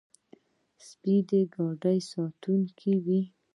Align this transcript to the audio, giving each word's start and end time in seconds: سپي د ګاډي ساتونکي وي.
سپي 0.87 1.15
د 1.29 1.31
ګاډي 1.53 1.99
ساتونکي 2.11 2.93
وي. 3.05 3.21